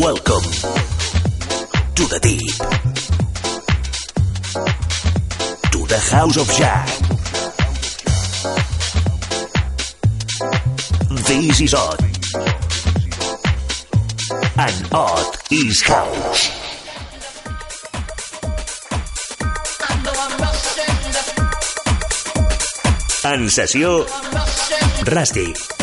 Welcome 0.00 0.50
to 1.94 2.04
the 2.08 2.18
deep. 2.22 2.56
To 5.72 5.86
the 5.86 5.98
house 6.10 6.38
of 6.38 6.48
Jack. 6.56 6.88
This 11.28 11.60
is 11.60 11.74
odd. 11.74 12.00
And 14.56 14.88
odd 14.90 15.36
is 15.50 15.82
house. 15.82 16.50
En 23.22 23.50
sessió, 23.50 24.06
Rusty. 25.04 25.79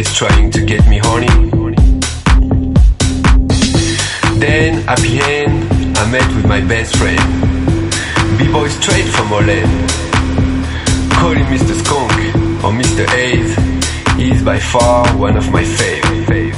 always 0.00 0.16
trying 0.16 0.50
to 0.50 0.64
get 0.64 0.86
me 0.88 0.98
horny. 1.02 1.26
Then 4.38 4.88
at 4.88 4.98
the 4.98 5.20
end, 5.22 5.98
I 5.98 6.10
met 6.10 6.26
with 6.34 6.46
my 6.46 6.62
best 6.62 6.96
friend, 6.96 7.20
b-boy 8.38 8.68
straight 8.68 9.08
from 9.14 9.26
Holland. 9.28 9.90
Call 11.12 11.32
him 11.32 11.46
Mr. 11.52 11.74
Skunk 11.82 12.12
or 12.64 12.72
Mr. 12.72 13.04
Ace. 13.12 13.54
He 14.16 14.30
is 14.30 14.42
by 14.42 14.58
far 14.58 15.06
one 15.18 15.36
of 15.36 15.52
my 15.52 15.64
fave. 15.64 16.54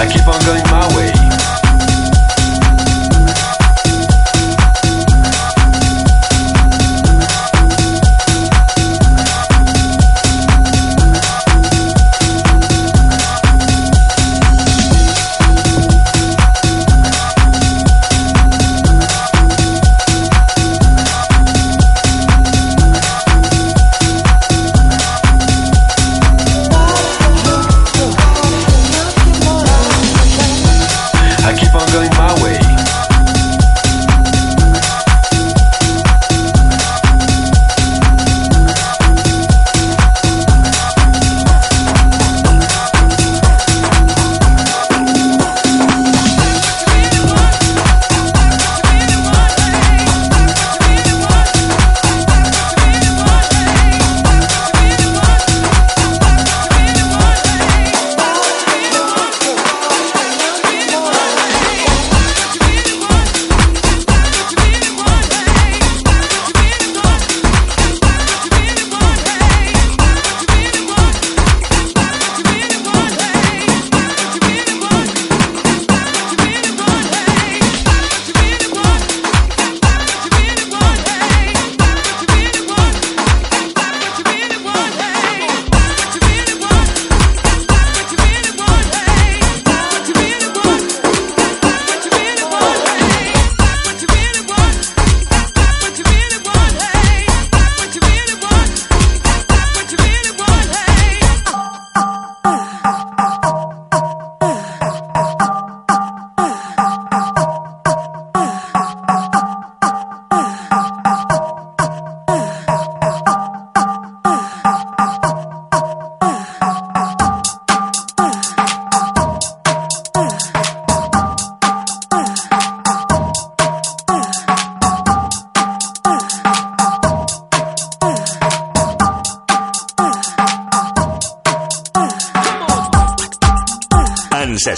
I 0.00 0.04
keep 0.12 0.26
on 0.26 0.40
going 0.46 0.64
my 0.64 0.96
way. 0.96 1.39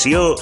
nació 0.04 0.35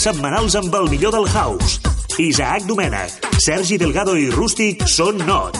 cicles 0.00 0.16
setmanals 0.16 0.54
amb 0.56 0.74
el 0.74 0.88
millor 0.88 1.12
del 1.12 1.26
house. 1.28 1.80
Isaac 2.18 2.64
Domènech, 2.68 3.18
Sergi 3.44 3.76
Delgado 3.80 4.16
i 4.16 4.30
Rústic 4.32 4.86
són 4.88 5.20
not. 5.28 5.59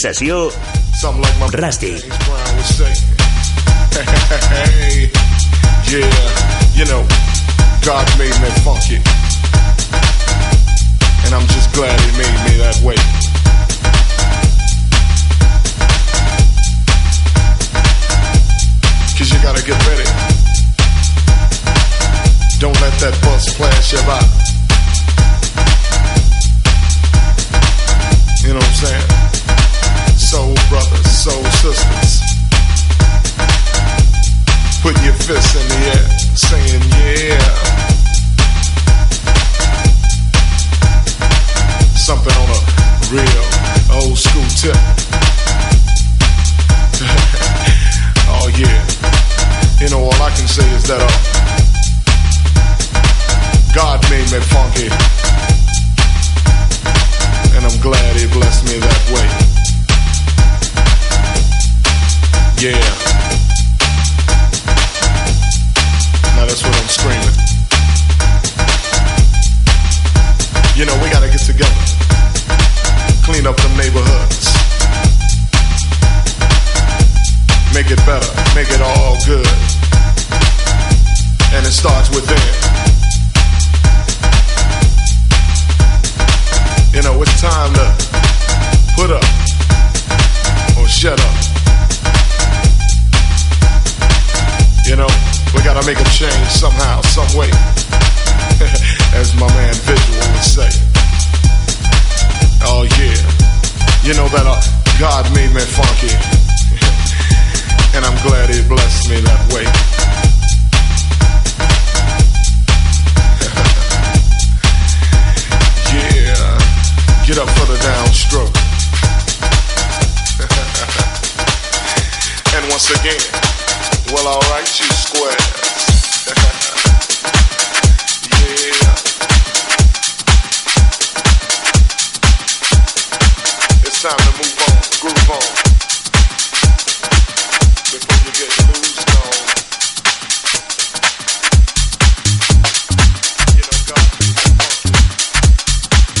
sensació 0.00 0.49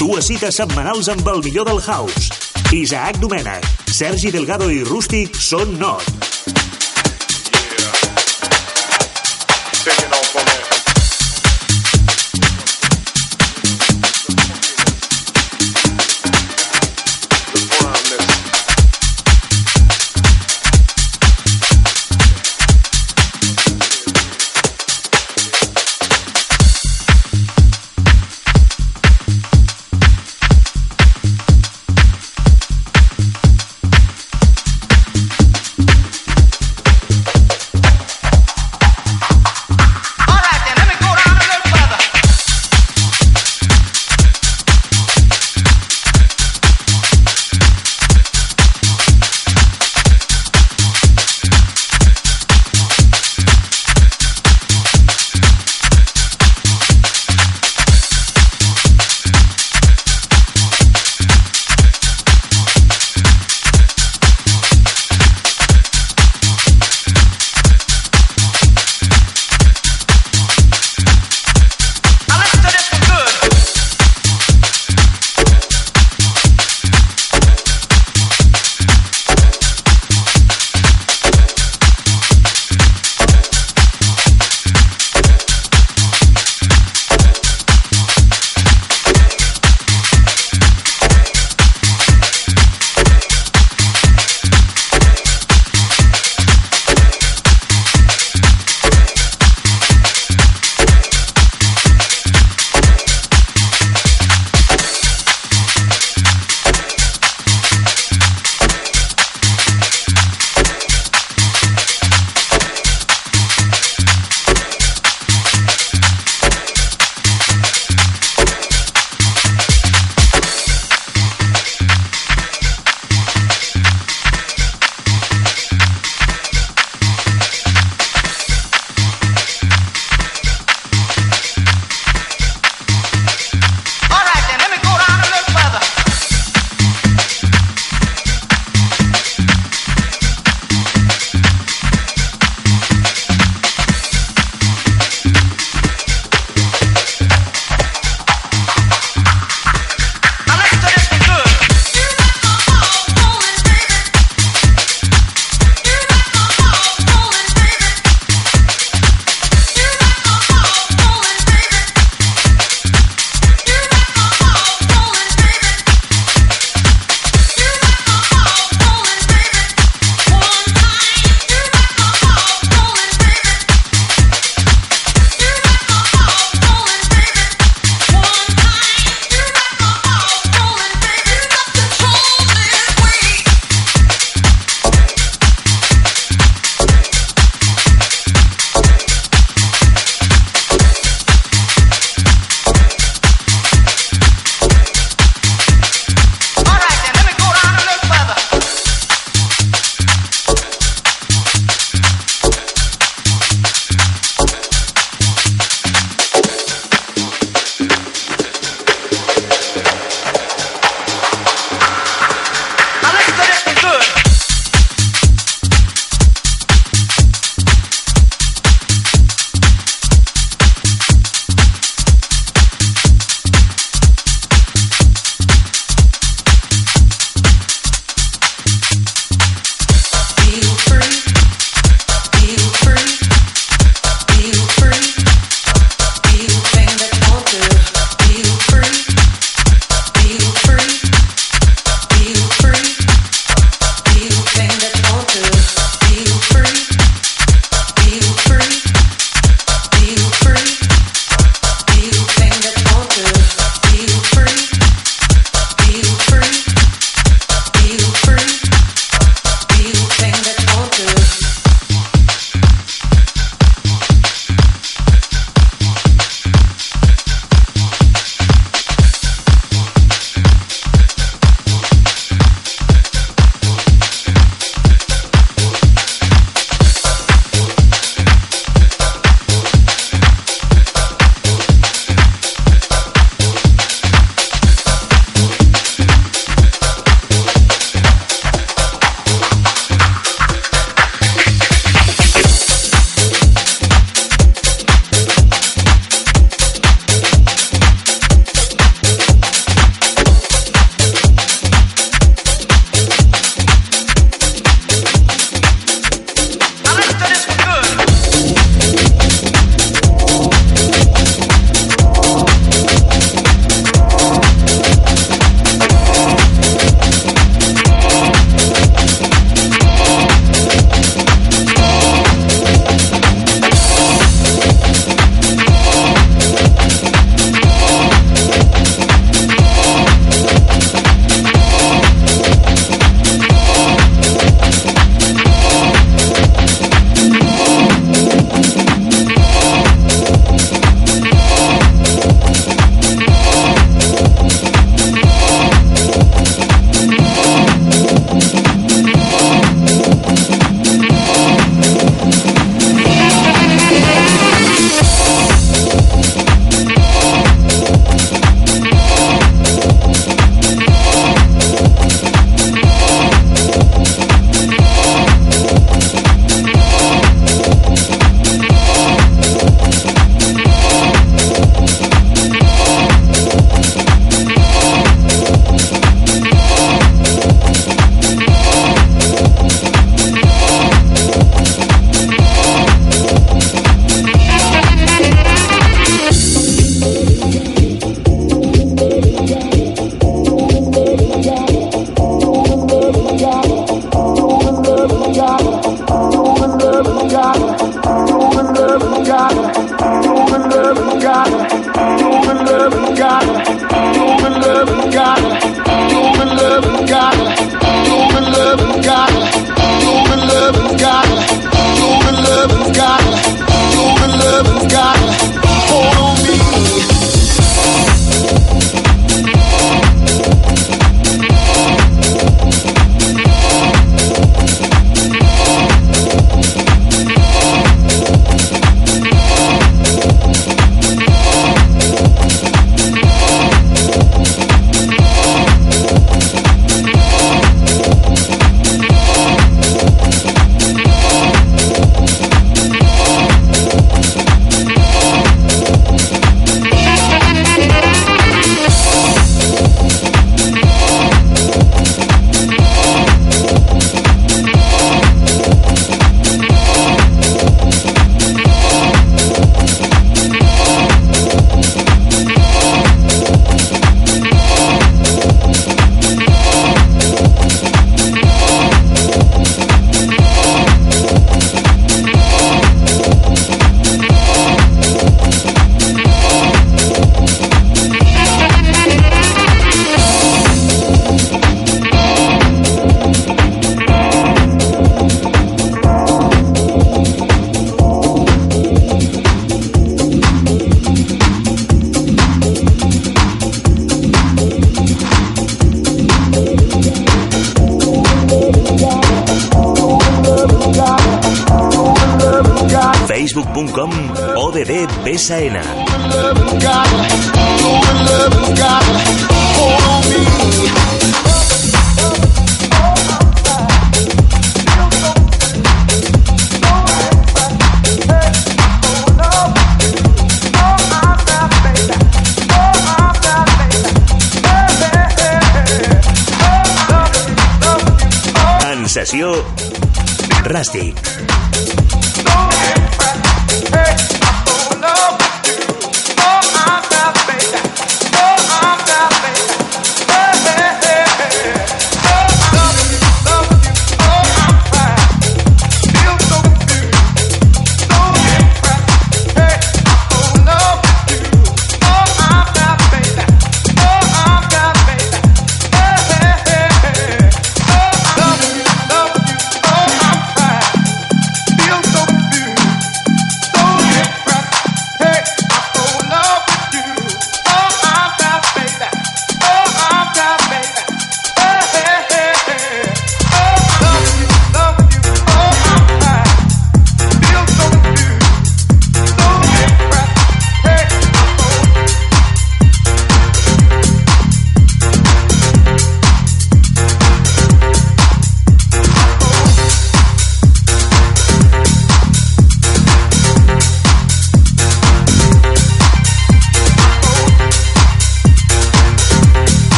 Dues 0.00 0.30
cites 0.30 0.56
setmanals 0.56 1.10
amb 1.12 1.28
el 1.28 1.42
millor 1.44 1.68
del 1.68 1.82
house. 1.84 2.32
Isaac 2.72 3.20
Domènech, 3.20 3.68
Sergi 3.92 4.32
Delgado 4.32 4.72
i 4.72 4.80
Rústic 4.88 5.36
són 5.36 5.76
not. 5.76 6.29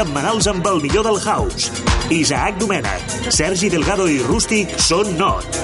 Setmanals 0.00 0.46
amb 0.48 0.64
el 0.70 0.78
millor 0.80 1.04
del 1.04 1.18
house. 1.20 1.68
Isaac 2.14 2.56
Domènech, 2.62 3.18
Sergi 3.36 3.68
Delgado 3.74 4.08
i 4.08 4.20
Rústic 4.24 4.72
són 4.80 5.12
not. 5.20 5.60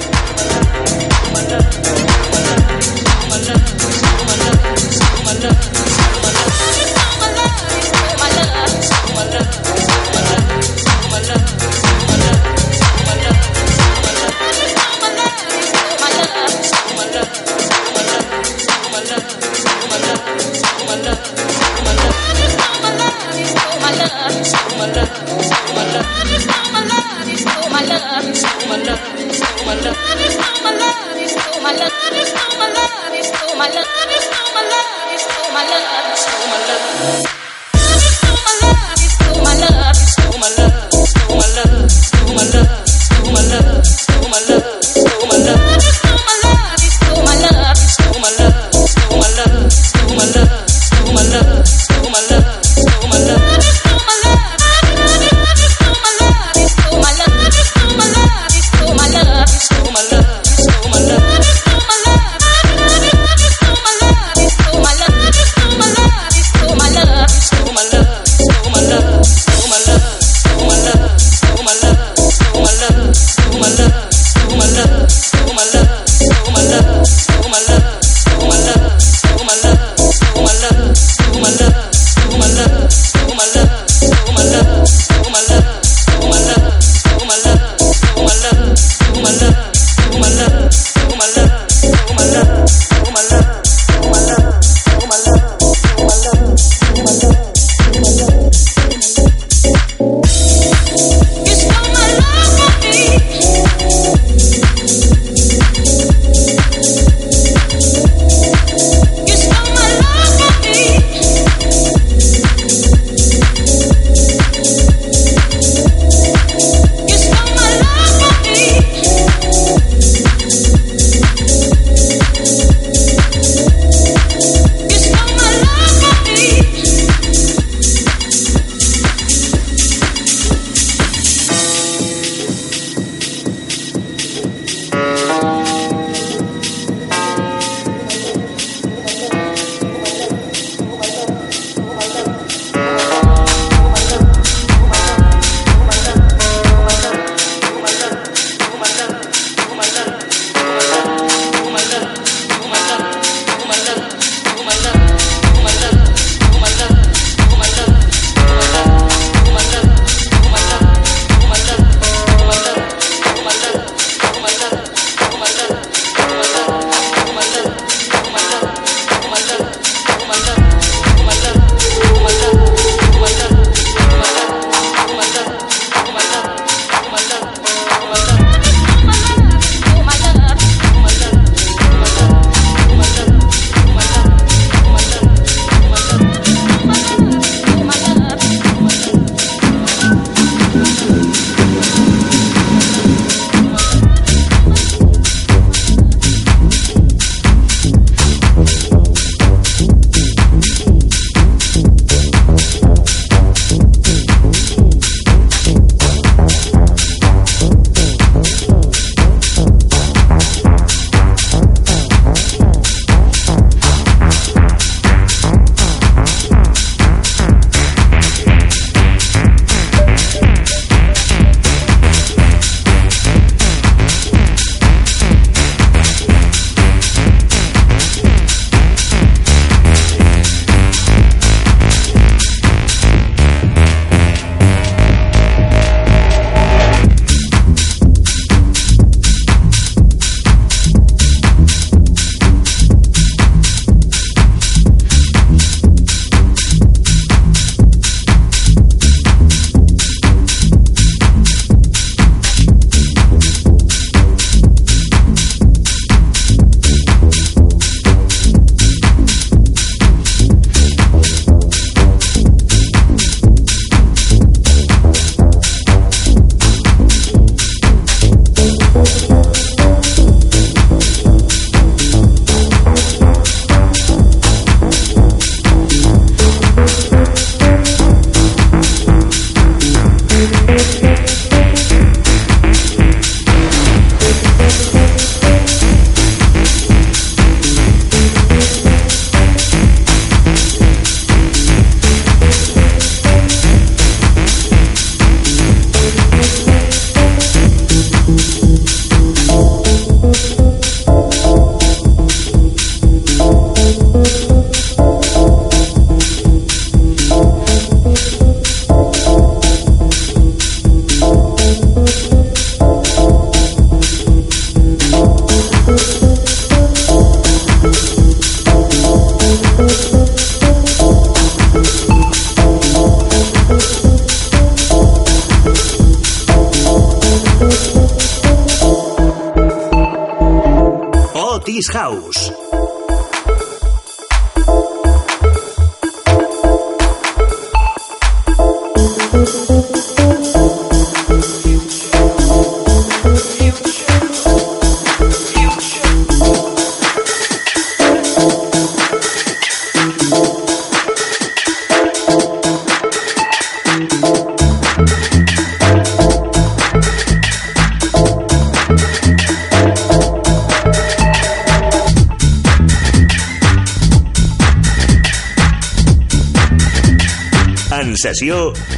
indemnització 368.27 368.96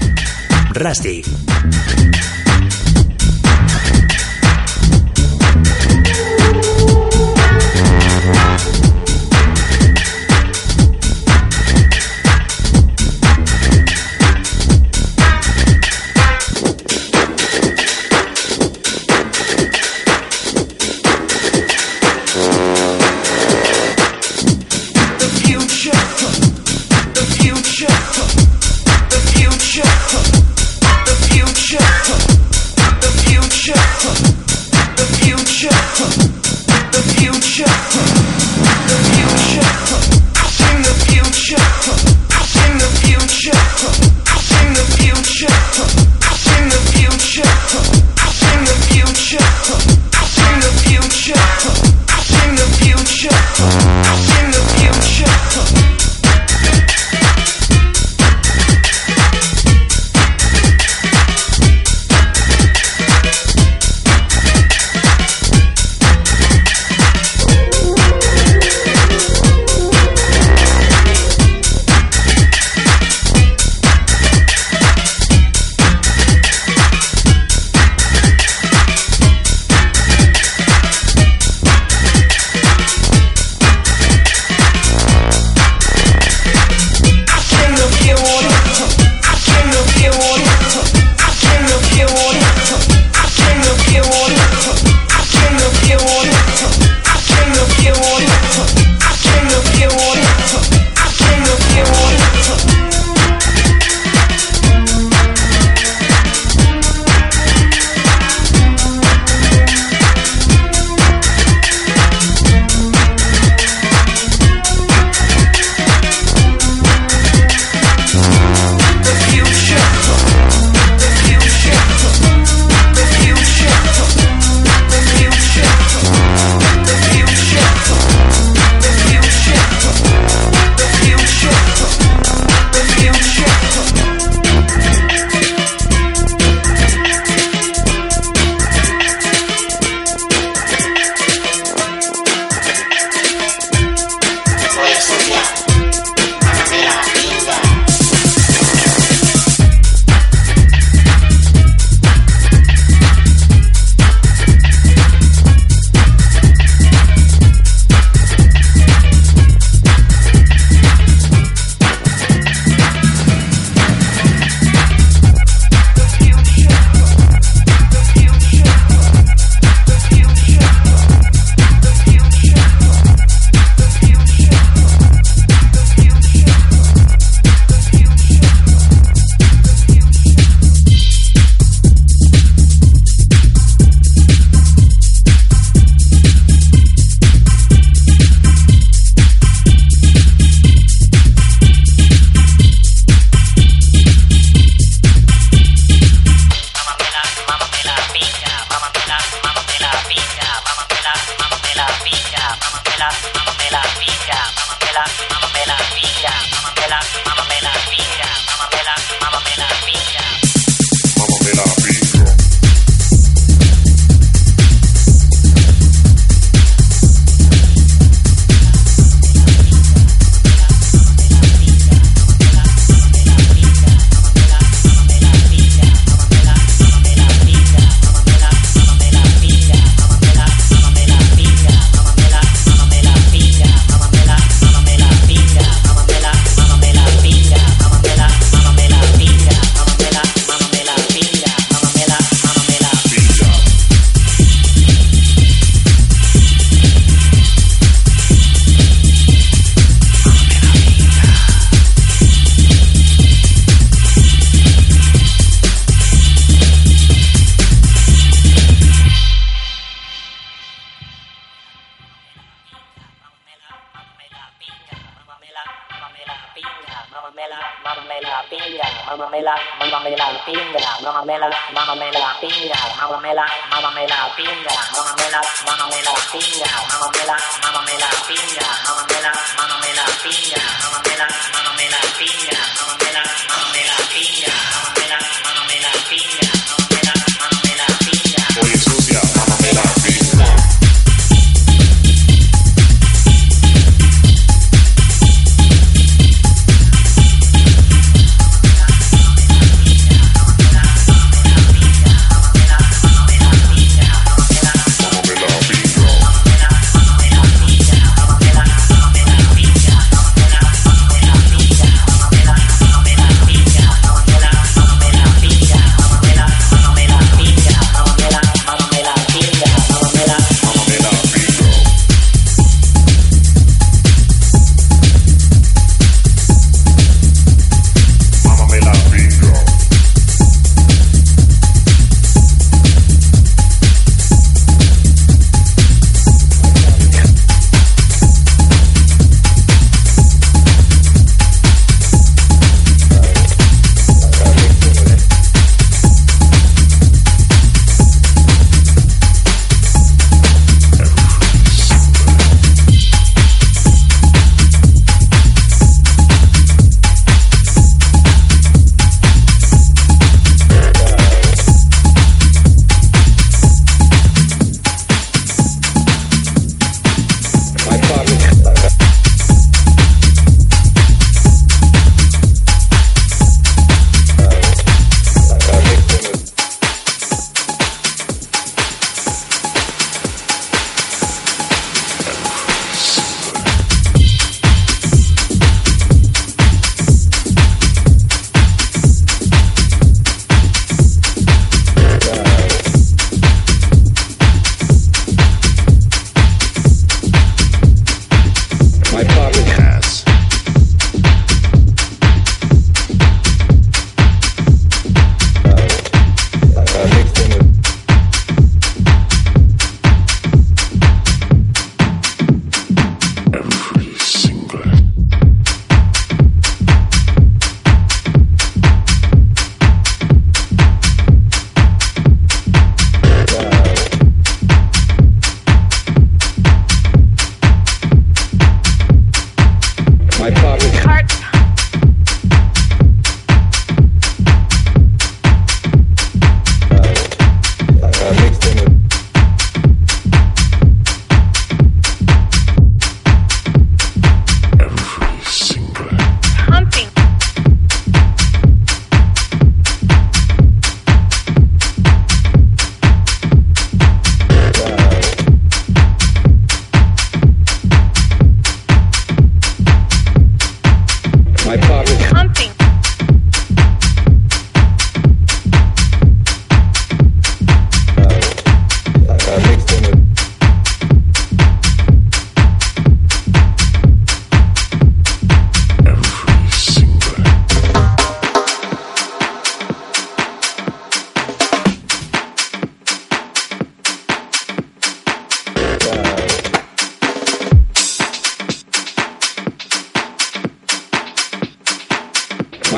mamma 269.19 269.31
me 269.31 269.43
la, 269.43 269.55
mamma 269.81 269.99
me 270.05 270.17
la 270.17 270.27
pinga, 270.47 270.79
mamma 271.03 271.23
me 271.25 271.39
la, 271.39 271.51
mamma 271.75 271.95
me 271.97 272.11
la 272.13 272.37
pinga, 272.41 272.79
mamma 273.01 273.19
me 273.21 273.35
la, 273.35 273.45
mamma 273.71 273.91
me 273.91 274.07
la 274.07 274.31
pinga, 274.37 274.71
mamma 274.95 275.13
me 275.19 275.31
la, 275.31 275.41
mamma 275.67 275.87
me 275.91 276.03
la 276.07 276.15
pinga, 276.31 276.67
mamma 276.87 277.11
me 277.11 277.25
la, 277.27 277.37
mamma 277.63 277.83
me 277.83 277.99
la 277.99 278.09
pinga, 278.29 278.67
mamma 278.87 279.03
me 279.11 279.19
la, 279.21 279.33
mamma 279.59 279.77
me 279.83 279.91
la 279.99 280.07
pinga, 280.23 280.63
mamma 280.83 281.01
me 281.03 281.17
la, 281.19 281.27
mamma 281.53 281.73
me 281.75 281.89
la 281.91 282.01
pinga, 282.15 282.63
mamma 282.79 282.95
me 283.03 283.11
la, 283.11 283.23
mamma 283.51 283.67
me 283.75 283.83
la 283.91 283.97
pinga, 284.15 284.55
mamma 284.71 284.91
me 284.95 285.05
la, 285.11 285.19
mamma 285.43 285.63
me 285.67 285.77
la 285.83 285.91
pinga, 286.09 286.58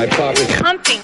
Humping. 0.01 1.01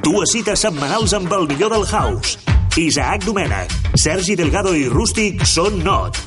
Dues 0.00 0.32
cites 0.32 0.62
setmanals 0.64 1.12
amb 1.12 1.32
el 1.36 1.44
millor 1.50 1.74
del 1.74 1.84
house. 1.84 2.38
Isaac 2.80 3.26
Domènech, 3.26 3.74
Sergi 4.00 4.38
Delgado 4.40 4.72
i 4.72 4.88
Rústic 4.88 5.44
són 5.44 5.82
not. 5.84 6.25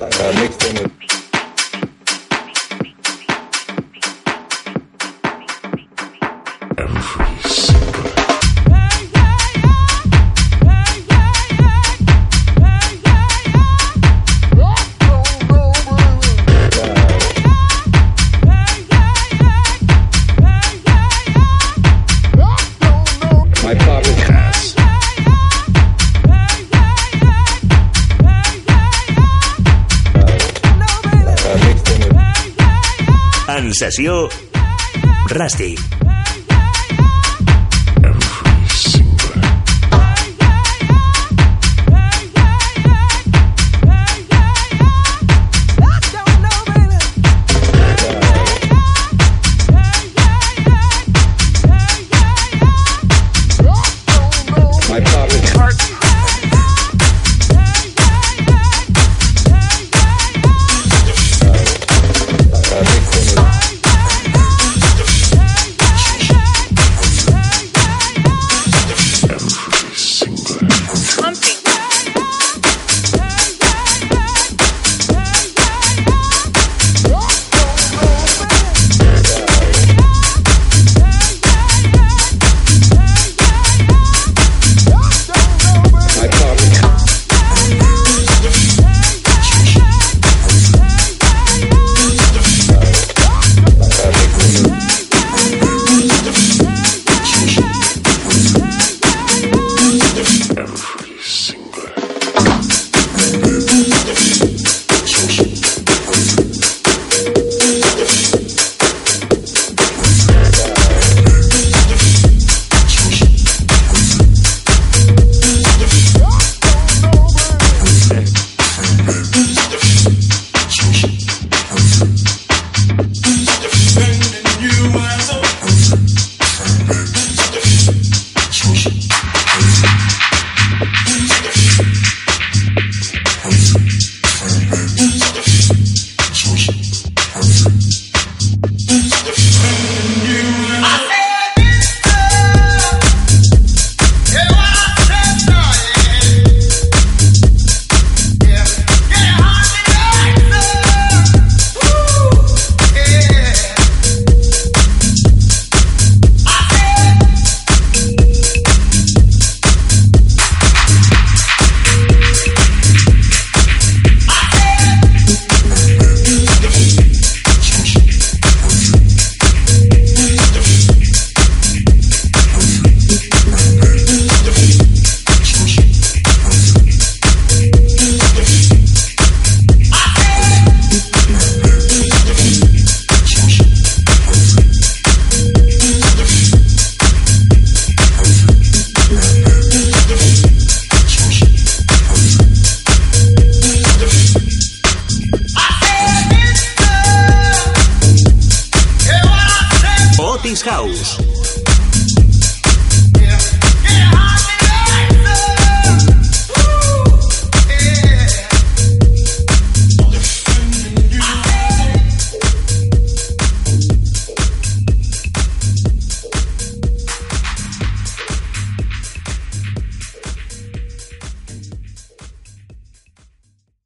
Uh, 0.00 0.32
mixed 0.40 0.64
in 0.64 0.82
with 0.84 1.07
Sensació 33.78 34.14
Ràstic. 35.30 36.07